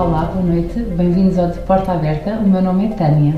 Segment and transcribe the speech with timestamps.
[0.00, 2.30] Olá, boa noite, bem-vindos ao De Porta Aberta.
[2.36, 3.34] O meu nome é Tânia.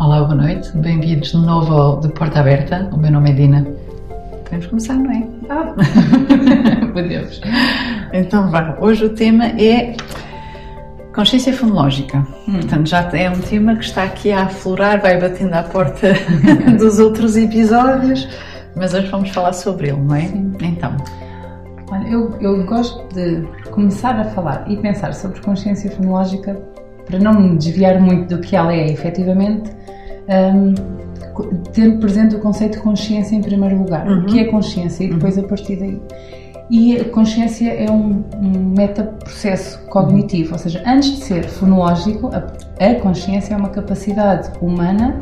[0.00, 2.90] Olá, boa noite, bem-vindos de novo ao De Porta Aberta.
[2.92, 3.64] O meu nome é Dina.
[4.42, 5.28] Podemos começar, não é?
[5.48, 5.72] Ah,
[6.92, 7.40] podemos.
[8.12, 9.96] Então vá, hoje o tema é
[11.14, 12.18] consciência fonológica.
[12.48, 12.54] Hum.
[12.54, 16.14] Portanto, já é um tema que está aqui a aflorar, vai batendo à porta
[16.80, 18.26] dos outros episódios,
[18.74, 20.22] mas hoje vamos falar sobre ele, não é?
[20.22, 20.52] Sim.
[20.62, 20.96] Então.
[21.90, 26.60] Olha, eu, eu gosto de começar a falar e pensar sobre consciência fonológica
[27.04, 29.70] para não me desviar muito do que ela é efetivamente,
[30.28, 30.74] um,
[31.72, 34.08] tendo presente o conceito de consciência em primeiro lugar.
[34.08, 34.22] Uhum.
[34.22, 35.04] O que é consciência?
[35.04, 35.44] E depois uhum.
[35.44, 36.00] a partir daí.
[36.68, 42.42] E a consciência é um, um metaprocesso cognitivo, ou seja, antes de ser fonológico, a,
[42.84, 45.16] a consciência é uma capacidade humana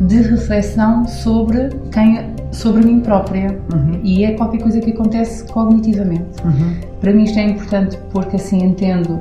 [0.00, 4.00] de reflexão sobre quem sobre mim própria uhum.
[4.02, 6.42] e é qualquer coisa que acontece cognitivamente.
[6.44, 6.76] Uhum.
[7.00, 9.20] Para mim isto é importante porque assim entendo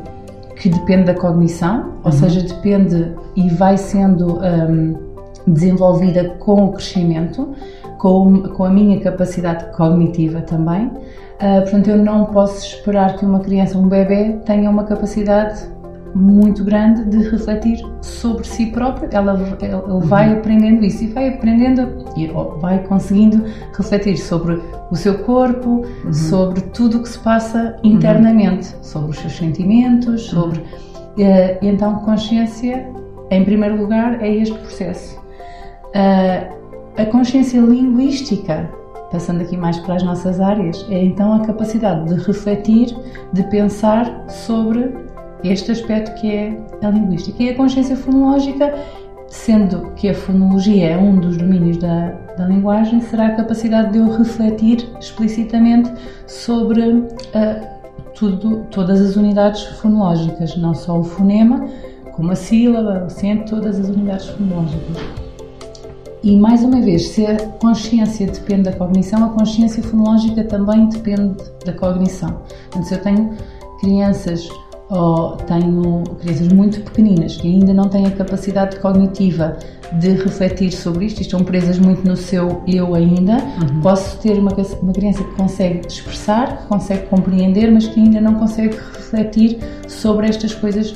[0.55, 2.12] que depende da cognição, ou uhum.
[2.12, 4.95] seja, depende e vai sendo um,
[5.47, 7.50] desenvolvida com o crescimento,
[7.97, 10.92] com, com a minha capacidade cognitiva também.
[11.44, 15.67] Uh, portanto, eu não posso esperar que uma criança, um bebê, tenha uma capacidade
[16.16, 19.09] muito grande de refletir sobre si próprio.
[19.11, 20.00] Ela, ele uhum.
[20.00, 22.27] vai aprendendo isso e vai aprendendo e
[22.61, 23.44] vai conseguindo
[23.75, 26.13] refletir sobre o seu corpo, uhum.
[26.13, 28.83] sobre tudo o que se passa internamente, uhum.
[28.83, 30.44] sobre os seus sentimentos, uhum.
[30.44, 30.59] sobre.
[30.59, 32.88] Uh, então, consciência,
[33.30, 35.19] em primeiro lugar, é este processo.
[35.89, 36.53] Uh,
[36.95, 38.69] a consciência linguística
[39.14, 42.88] passando aqui mais para as nossas áreas, é então a capacidade de refletir,
[43.31, 44.92] de pensar sobre
[45.44, 47.44] este aspecto que é a linguística.
[47.44, 48.73] E a consciência fonológica,
[49.28, 54.00] sendo que a fonologia é um dos domínios da, da linguagem, será a capacidade de
[54.00, 55.94] eu refletir explicitamente
[56.25, 57.08] sobre uh,
[58.16, 61.69] tudo, todas as unidades fonológicas, não só o fonema,
[62.14, 65.22] como a sílaba, o acento, todas as unidades fonológicas.
[66.23, 71.35] E mais uma vez, se a consciência depende da cognição, a consciência fonológica também depende
[71.66, 72.41] da cognição.
[72.72, 73.34] Portanto, se eu tenho
[73.81, 74.47] crianças
[74.89, 79.57] ou tenho crianças muito pequeninas que ainda não têm a capacidade cognitiva
[80.00, 83.81] de refletir sobre isto, estão presas muito no seu eu ainda, uhum.
[83.81, 84.51] posso ter uma,
[84.81, 90.28] uma criança que consegue expressar, que consegue compreender, mas que ainda não consegue refletir sobre
[90.28, 90.95] estas coisas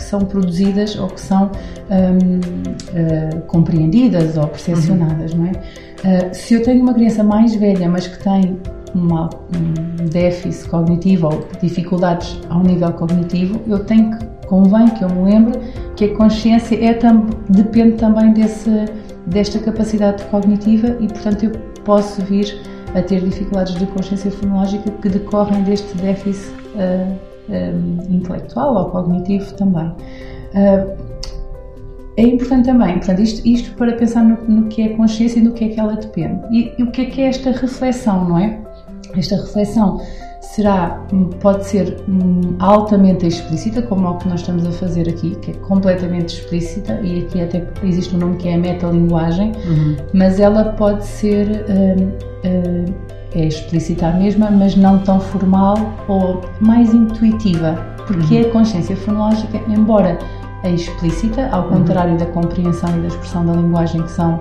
[0.00, 1.50] que são produzidas ou que são
[1.90, 5.40] um, uh, compreendidas ou percepcionadas, uhum.
[5.40, 5.50] não é?
[5.50, 8.58] Uh, se eu tenho uma criança mais velha, mas que tem
[8.94, 15.10] uma, um déficit cognitivo ou dificuldades ao nível cognitivo, eu tenho que, convém que eu
[15.10, 15.60] me lembre
[15.94, 16.98] que a consciência é
[17.50, 18.86] depende também desse,
[19.26, 21.52] desta capacidade cognitiva e, portanto, eu
[21.84, 22.58] posso vir
[22.94, 29.52] a ter dificuldades de consciência fonológica que decorrem deste déficit uh, um, intelectual ou cognitivo
[29.54, 29.88] também.
[30.54, 31.10] Uh,
[32.16, 35.52] é importante também, portanto, isto, isto para pensar no, no, que é consciência e no
[35.52, 36.40] que é que ela depende.
[36.50, 38.60] E, e o que é que é esta reflexão, não é?
[39.16, 40.00] Esta reflexão
[40.40, 41.06] será,
[41.40, 45.52] pode ser hum, altamente explícita, como é o que nós estamos a fazer aqui, que
[45.52, 49.96] é completamente explícita, e aqui até existe um nome que é a metalinguagem, uhum.
[50.12, 52.10] mas ela pode ser hum,
[52.44, 52.84] hum,
[53.34, 55.76] é explícita a mesma, mas não tão formal
[56.08, 57.74] ou mais intuitiva,
[58.06, 58.48] porque uhum.
[58.48, 60.18] a consciência fonológica, embora
[60.62, 61.78] é explícita, ao uhum.
[61.78, 62.18] contrário uhum.
[62.18, 64.38] da compreensão e da expressão da linguagem que são uh,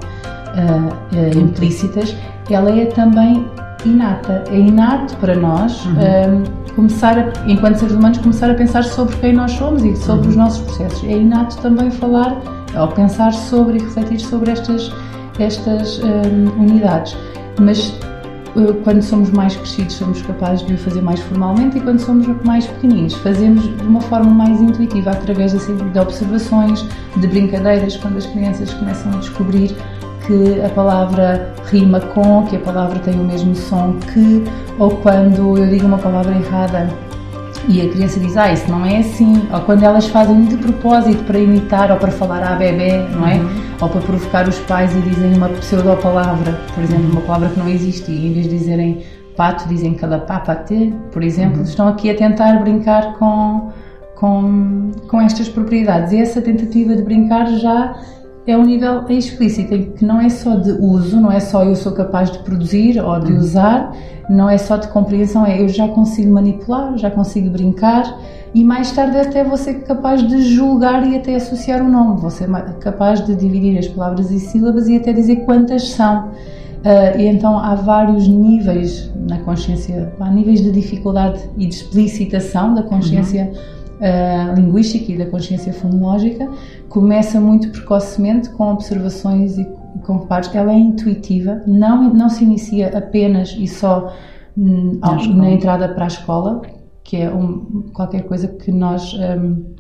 [1.16, 2.16] uh, implícitas,
[2.50, 3.46] ela é também
[3.86, 4.44] inata.
[4.50, 5.94] É inato para nós uhum.
[5.94, 10.24] um, começar, a, enquanto seres humanos, começar a pensar sobre quem nós somos e sobre
[10.24, 10.30] uhum.
[10.30, 11.04] os nossos processos.
[11.04, 12.36] É inato também falar
[12.78, 14.92] ou pensar sobre e refletir sobre estas,
[15.40, 17.16] estas um, unidades.
[17.60, 17.94] Mas
[18.84, 22.66] quando somos mais crescidos somos capazes de o fazer mais formalmente e quando somos mais
[22.68, 26.86] pequeninos fazemos de uma forma mais intuitiva através assim, de observações,
[27.18, 29.76] de brincadeiras, quando as crianças começam a descobrir
[30.26, 34.44] que a palavra rima com, que a palavra tem o mesmo som que,
[34.78, 36.90] ou quando eu digo uma palavra errada
[37.70, 41.24] e a criança diz, ah, isso não é assim, ou quando elas fazem de propósito
[41.24, 43.36] para imitar ou para falar à bebê, não é?
[43.36, 43.50] Uhum.
[43.80, 47.70] Ou para provocar os pais e dizem uma pseudo-palavra, por exemplo, uma palavra que não
[47.70, 49.04] existe, e em vez de dizerem
[49.38, 51.64] pato, dizem calapapate, por exemplo, uhum.
[51.64, 53.70] estão aqui a tentar brincar com,
[54.16, 56.12] com, com estas propriedades.
[56.12, 57.96] E essa tentativa de brincar já
[58.52, 61.76] é um nível explícito, em que não é só de uso, não é só eu
[61.76, 63.40] sou capaz de produzir ou de uhum.
[63.40, 63.96] usar,
[64.30, 68.18] não é só de compreensão, é eu já consigo manipular, já consigo brincar
[68.54, 72.20] e mais tarde até vou ser capaz de julgar e até associar o um nome,
[72.20, 72.50] vou ser
[72.80, 76.30] capaz de dividir as palavras e sílabas e até dizer quantas são.
[76.80, 82.74] Uh, e então há vários níveis na consciência, há níveis de dificuldade e de explicitação
[82.74, 83.52] da consciência.
[83.54, 86.50] Uhum uh, linguística e da consciência fonológica
[86.88, 89.66] começa muito precocemente com observações e
[90.06, 90.54] com reparos.
[90.54, 94.14] Ela é intuitiva, não, não se inicia apenas e só
[94.58, 95.00] hum,
[95.36, 96.62] na entrada para a escola,
[97.04, 99.76] que é um, qualquer coisa que nós um,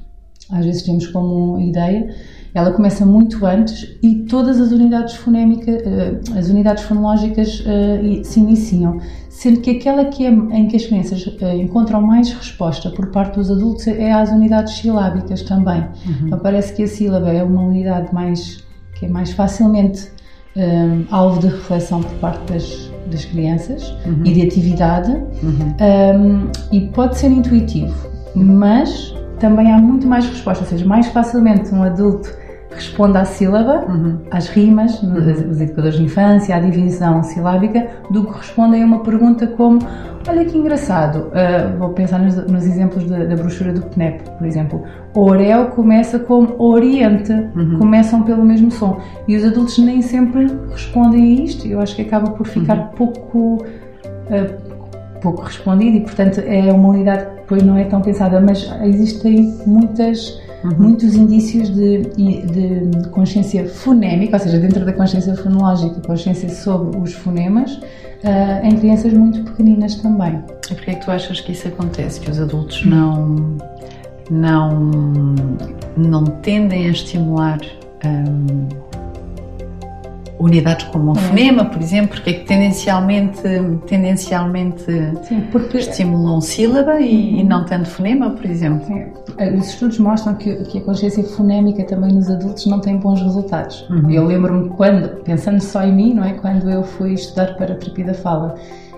[0.51, 2.13] às vezes temos como ideia.
[2.53, 8.39] Ela começa muito antes e todas as unidades fonémicas, uh, as unidades fonológicas uh, se
[8.39, 8.99] iniciam
[9.39, 13.35] sendo que aquela que é, em que as crianças uh, encontram mais resposta por parte
[13.35, 15.79] dos adultos é as unidades silábicas também.
[15.79, 16.27] Uhum.
[16.27, 18.61] Então parece que a sílaba é uma unidade mais
[18.95, 20.11] que é mais facilmente
[20.57, 24.25] um, eh, alvo de reflexão por parte das, das crianças uhum.
[24.25, 25.73] e de atividade uhum.
[25.79, 27.95] um, eh, e pode ser intuitivo,
[28.35, 32.29] mas também há muito mais resposta, ou seja, mais facilmente um adulto
[32.71, 34.19] responde à sílaba, uhum.
[34.31, 35.15] às rimas, uhum.
[35.49, 39.79] os educadores de infância, à divisão silábica, do que respondem a uma pergunta como
[40.27, 44.45] olha que engraçado, uh, vou pensar nos, nos exemplos da, da, brochura do PNEP, por
[44.45, 44.83] exemplo.
[45.15, 47.79] Orel começa como Oriente, uhum.
[47.79, 48.99] começam pelo mesmo som.
[49.27, 52.87] E os adultos nem sempre respondem a isto, eu acho que acaba por ficar uhum.
[52.89, 58.71] pouco, uh, pouco respondido e, portanto, é uma unidade depois não é tão pensada, mas
[58.83, 60.71] existem muitas uhum.
[60.77, 67.13] muitos indícios de, de, consciência fonémica, ou seja, dentro da consciência fonológica, consciência sobre os
[67.13, 70.43] fonemas, uh, em crianças muito pequeninas também.
[70.69, 72.19] E porquê é que tu achas que isso acontece?
[72.19, 73.57] Que os adultos não,
[74.29, 74.69] não,
[75.97, 77.59] não tendem a estimular
[78.05, 78.67] um,
[80.39, 83.41] unidades como o fonema, por exemplo, porque é que tendencialmente,
[83.85, 84.85] tendencialmente
[85.23, 85.77] Sim, porque...
[85.77, 87.39] estimulam sílaba e, uhum.
[87.39, 88.85] e, não tanto fonema, por exemplo?
[88.85, 89.57] Sim.
[89.57, 93.87] Os estudos mostram que, que, a consciência fonémica também nos adultos não tem bons resultados.
[93.89, 94.09] Uhum.
[94.09, 96.33] Eu lembro-me quando, pensando só em mim, não é?
[96.33, 98.55] Quando eu fui estudar para a terapia da fala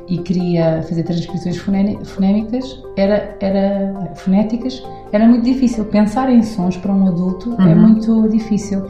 [0.08, 5.86] e queria fazer transcrições fonémicas, era, era fonéticas, era muito difícil.
[5.86, 7.72] Pensar em sons para um adulto é uhum.
[7.72, 8.86] é muito difícil.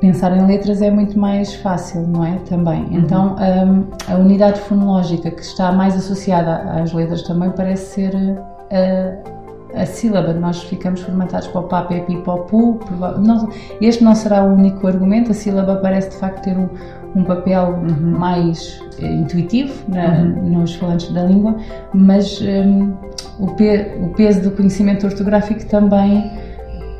[0.00, 2.38] Pensar em letras é muito mais fácil, não é?
[2.48, 2.84] Também.
[2.84, 2.98] Uhum.
[2.98, 9.76] Então, um, a unidade fonológica que está mais associada às letras também parece ser a,
[9.76, 10.32] uh, a sílaba.
[10.32, 12.80] Nós ficamos formatados para o pá, pé, pi, pó, pu.
[13.80, 15.32] Este não será o único argumento.
[15.32, 16.68] A sílaba parece de facto ter um,
[17.14, 18.18] um papel uhum.
[18.18, 20.60] mais eh, intuitivo na, uhum.
[20.60, 21.56] nos falantes da língua,
[21.92, 22.94] mas um,
[23.38, 26.30] o, pe, o peso do conhecimento ortográfico também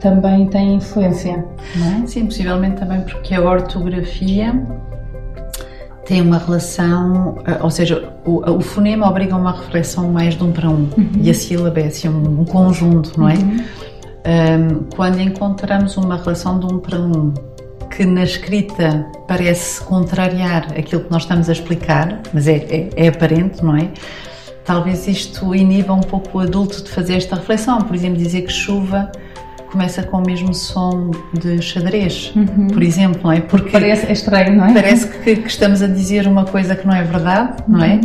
[0.00, 1.44] também tem influência,
[1.76, 2.06] não é?
[2.06, 4.55] Sim, possivelmente também porque a ortografia
[6.06, 10.43] tem uma relação, eh, ou seja, o, o fonema obriga a uma reflexão mais de
[10.43, 11.11] um para um uhum.
[11.20, 13.35] e a sílaba é assim um, um conjunto, não é?
[13.35, 13.64] Uhum.
[14.26, 17.32] Um, quando encontramos uma relação de um para um
[17.91, 23.08] que na escrita parece contrariar aquilo que nós estamos a explicar, mas é, é, é
[23.08, 23.91] aparente, não é?
[24.64, 28.52] Talvez isto iniba um pouco o adulto de fazer esta reflexão, por exemplo, dizer que
[28.52, 29.11] chuva
[29.70, 32.69] começa com o mesmo som de xadrez, uhum.
[32.69, 33.40] por exemplo, não é?
[33.40, 34.75] Porque parece é estranho, não é?
[34.75, 37.94] Parece que, que, estamos a dizer uma coisa que não é verdade, não é?
[37.94, 38.00] Uhum.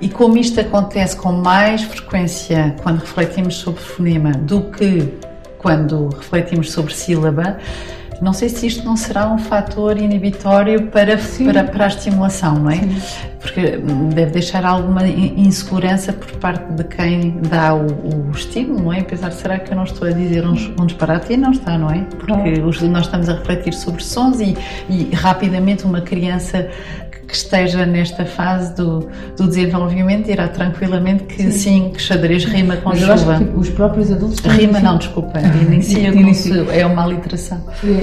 [0.00, 5.12] E como isto acontece com mais frequência quando refletimos sobre fonema do que
[5.58, 7.58] quando refletimos sobre sílaba,
[8.22, 12.70] não sei se isto não será um fator inibitório para, para, para, a estimulação, não
[12.70, 12.76] é?
[12.76, 13.28] Sim.
[13.40, 13.76] Porque
[14.14, 19.02] deve deixar alguma insegurança por parte de quem dá o, o estímulo, não é?
[19.02, 21.32] Pensar, será que eu não estou a dizer um, um disparate?
[21.32, 22.04] E não está, não é?
[22.16, 24.56] Porque nós estamos a refletir sobre sons e,
[24.88, 26.70] e rapidamente uma criança
[27.32, 29.08] que esteja nesta fase do,
[29.38, 33.38] do desenvolvimento irá tranquilamente que sim, sim que xadrez rima com Mas chuva.
[33.38, 35.40] Que os próprios adultos Rima não, desculpa,
[35.72, 37.58] inicia com é uma literação.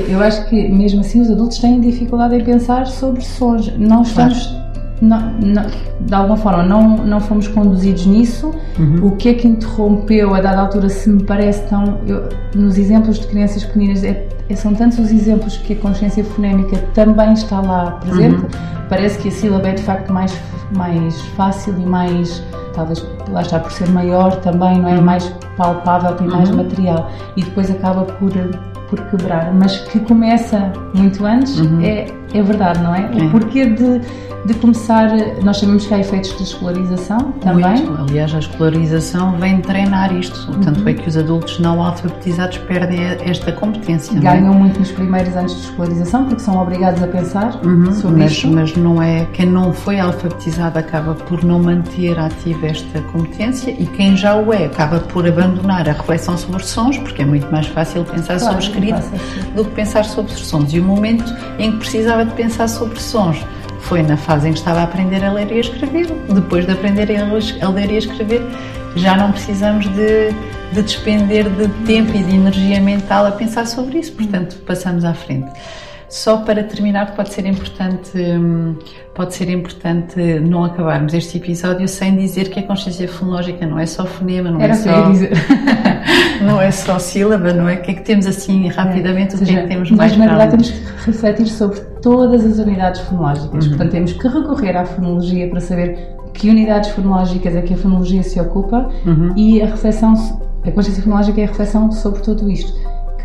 [0.09, 3.71] Eu acho que mesmo assim os adultos têm dificuldade em pensar sobre sons.
[3.77, 4.68] Não estamos claro
[5.01, 5.65] não, não,
[5.99, 8.51] de alguma forma não, não fomos conduzidos nisso.
[8.77, 9.07] Uhum.
[9.07, 11.99] O que é que interrompeu a dada altura, se me parece tão.
[12.05, 16.23] Eu, nos exemplos de crianças pequeninas, é, é, são tantos os exemplos que a consciência
[16.23, 18.41] fonémica também está lá presente.
[18.41, 18.49] Uhum.
[18.89, 20.35] Parece que a sílaba é de facto mais,
[20.75, 22.43] mais fácil e mais.
[22.73, 24.95] Talvez lá está por ser maior também, não é?
[24.95, 25.01] Uhum.
[25.01, 26.57] Mais palpável, tem mais uhum.
[26.57, 27.09] material.
[27.37, 28.31] E depois acaba por,
[28.89, 29.53] por quebrar.
[29.53, 31.81] Mas que começa muito antes, uhum.
[31.81, 33.09] é, é verdade, não é?
[33.09, 33.29] O é.
[33.29, 34.01] porquê de
[34.45, 35.09] de começar,
[35.43, 37.85] nós sabemos que há efeitos de escolarização também.
[37.85, 38.01] Muito.
[38.01, 40.61] Aliás, a escolarização vem treinar isto, uhum.
[40.61, 44.17] tanto é que os adultos não alfabetizados perdem esta competência.
[44.17, 44.19] É?
[44.19, 44.57] Ganham é?
[44.57, 47.91] muito nos primeiros anos de escolarização porque são obrigados a pensar uhum.
[47.93, 48.49] sobre mas, isso.
[48.49, 53.85] Mas não é, quem não foi alfabetizado acaba por não manter ativa esta competência e
[53.85, 57.67] quem já o é acaba por abandonar a reflexão sobre sons, porque é muito mais
[57.67, 58.78] fácil pensar claro, sobre
[59.55, 60.73] do que pensar sobre sons.
[60.73, 61.25] E o momento
[61.57, 63.37] em que precisava de pensar sobre sons
[63.81, 66.07] foi na fase em que estava a aprender a ler e a escrever.
[66.33, 67.09] Depois de aprender
[67.61, 68.41] a ler e a escrever,
[68.95, 70.33] já não precisamos de
[70.71, 74.13] de despender de tempo e de energia mental a pensar sobre isso.
[74.13, 75.51] Portanto, passamos à frente.
[76.09, 78.75] Só para terminar, pode ser importante, hum,
[79.13, 83.85] pode ser importante não acabarmos este episódio sem dizer que a consciência fonológica não é
[83.85, 84.89] só fonema, não Era é só
[86.43, 87.75] não é só sílaba, não é?
[87.75, 89.35] O que é que temos assim rapidamente?
[89.35, 92.57] É, o que é que temos mais para lá temos que refletir sobre todas as
[92.57, 93.65] unidades fonológicas.
[93.65, 93.69] Uhum.
[93.69, 98.23] Portanto, temos que recorrer à fonologia para saber que unidades fonológicas é que a fonologia
[98.23, 99.31] se ocupa uhum.
[99.35, 100.13] e a reflexão,
[100.65, 102.73] a consciência fonológica é a reflexão sobre tudo isto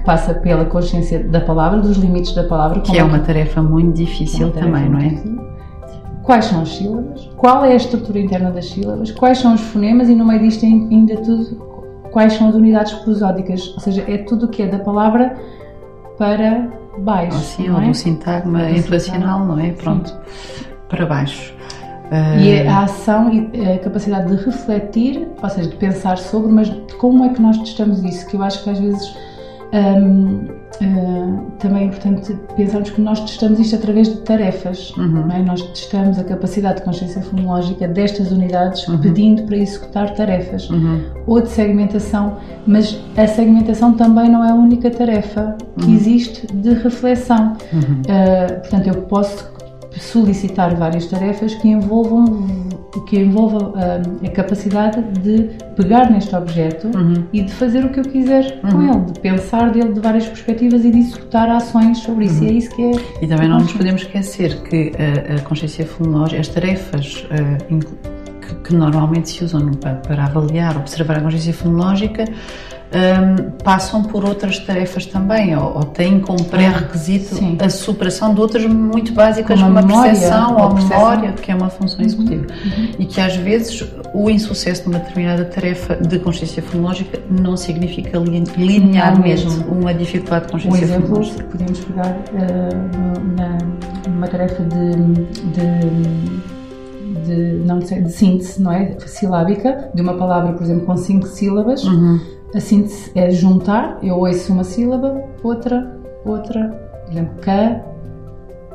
[0.04, 2.80] passa pela consciência da palavra, dos limites da palavra.
[2.80, 5.08] Que é uma tarefa muito difícil também, não é?
[5.08, 5.44] Difícil.
[6.22, 7.30] Quais são as sílabas?
[7.36, 9.10] Qual é a estrutura interna das sílabas?
[9.10, 10.08] Quais são os fonemas?
[10.08, 11.56] E no meio disto ainda tudo,
[12.10, 13.68] quais são as unidades prosódicas?
[13.74, 15.36] Ou seja, é tudo o que é da palavra
[16.16, 16.68] para
[16.98, 17.38] baixo.
[17.38, 17.86] Sim, ou é?
[17.86, 19.72] do sintagma inflacional, não é?
[19.72, 20.64] Pronto, Sim.
[20.88, 21.52] para baixo.
[22.38, 26.70] E é a ação e a capacidade de refletir, ou seja, de pensar sobre, mas
[26.98, 28.26] como é que nós testamos isso?
[28.28, 29.16] Que eu acho que às vezes
[29.74, 30.44] um,
[30.80, 34.90] uh, também é importante pensarmos que nós testamos isto através de tarefas.
[34.96, 35.30] Uhum.
[35.32, 35.42] É?
[35.42, 38.98] Nós testamos a capacidade de consciência fonológica destas unidades uhum.
[38.98, 41.02] pedindo para executar tarefas uhum.
[41.26, 45.94] ou de segmentação, mas a segmentação também não é a única tarefa que uhum.
[45.94, 47.54] existe de reflexão.
[47.72, 49.52] Uh, portanto, eu posso
[49.98, 52.46] solicitar várias tarefas que envolvam
[53.02, 57.24] que envolvam uh, a capacidade de pegar neste objeto uhum.
[57.32, 58.70] e de fazer o que eu quiser uhum.
[58.70, 62.42] com ele, de pensar dele de várias perspectivas e de executar ações sobre isso.
[62.42, 62.48] Uhum.
[62.48, 62.92] E é isso que é.
[63.22, 67.78] E também não nos podemos esquecer que a, a consciência fonológica, as tarefas uh,
[68.40, 72.24] que, que, normalmente se usam para, para avaliar, observar a consciência fonológica
[72.94, 78.64] um, passam por outras tarefas também, ou, ou têm como pré-requisito a superação de outras
[78.66, 82.06] muito básicas, como, como a percepção ou a memória, que é uma função uhum.
[82.06, 82.46] executiva.
[82.64, 82.88] Uhum.
[82.98, 88.18] E que às vezes o insucesso numa determinada tarefa de consciência fonológica não significa
[88.56, 91.44] linearmente uma dificuldade de consciência um exemplo, fonológica.
[91.44, 93.58] Podemos pegar uh, na,
[94.08, 94.94] numa tarefa de,
[95.52, 96.54] de
[97.24, 98.96] de, não sei, de síntese, não é?
[99.06, 101.82] Silábica, de uma palavra, por exemplo, com cinco sílabas.
[101.82, 102.20] Uhum
[102.54, 106.68] a síntese é juntar, eu ouço uma sílaba, outra, outra,
[107.04, 107.84] por exemplo, ca,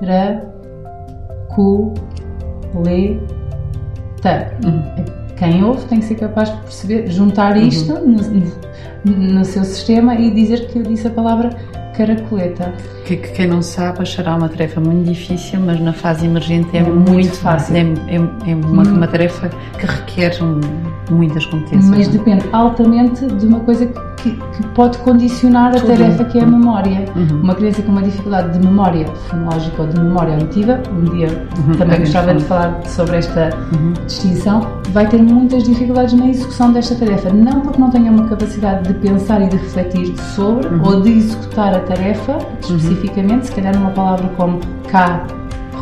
[0.01, 0.41] ra,
[1.55, 1.93] cu,
[2.86, 3.19] le,
[4.21, 4.51] ta.
[4.65, 5.19] Uhum.
[5.38, 8.17] Quem ouve tem que ser capaz de perceber, juntar isto uhum.
[9.05, 11.50] no, no, seu sistema e dizer que eu disse a palavra
[12.00, 12.74] caracoleta.
[13.06, 16.79] Que, que, quem não sabe achará uma tarefa muito difícil, mas na fase emergente é,
[16.79, 17.75] é muito, muito, fácil.
[17.75, 18.96] É, é, é uma, hum.
[18.96, 20.32] uma, tarefa que requer
[21.12, 21.89] muitas competências.
[21.89, 23.86] Mas depende altamente de uma coisa
[24.22, 25.91] que, que pode condicionar Tudo.
[25.91, 26.51] a tarefa que é a uhum.
[26.51, 27.06] memória.
[27.15, 27.41] Uhum.
[27.41, 31.27] Uma criança com uma dificuldade de memória fonológica ou de memória auditiva, um dia
[31.58, 31.74] uhum.
[31.75, 33.94] também é gostava de falar sobre esta uhum.
[34.06, 37.29] distinção, vai ter muitas dificuldades na execução desta tarefa.
[37.32, 40.84] Não porque não tenha uma capacidade de pensar e de refletir sobre uhum.
[40.84, 42.77] ou de executar a tarefa uhum.
[42.77, 45.25] especificamente, se calhar numa palavra como cá,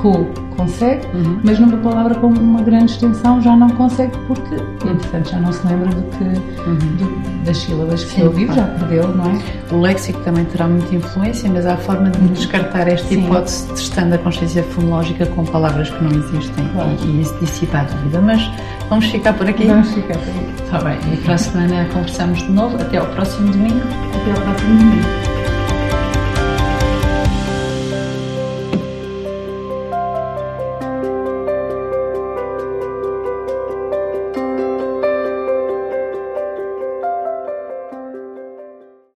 [0.02, 1.40] ru, consegue, uhum.
[1.44, 5.66] mas numa palavra com uma grande extensão já não consegue porque, entretanto, já não se
[5.68, 6.78] lembra do que, uhum.
[6.98, 9.40] do, das sílabas que ouviu, já perdeu, não é?
[9.72, 13.26] O léxico também terá muita influência, mas há a forma de descartar esta Sim.
[13.26, 16.90] hipótese testando a consciência fonológica com palavras que não existem claro.
[17.06, 18.20] e, isso dissipa a dúvida.
[18.22, 18.50] Mas
[18.90, 19.68] vamos ficar por aqui?
[19.68, 20.64] Vamos ficar por aqui.
[20.64, 20.98] Está bem.
[21.14, 22.76] E para a semana conversamos de novo.
[22.78, 23.82] Até ao próximo domingo.
[24.16, 25.27] Até ao próximo domingo.